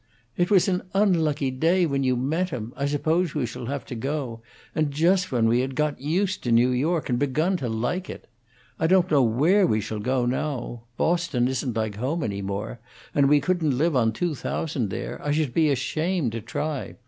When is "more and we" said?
12.41-13.39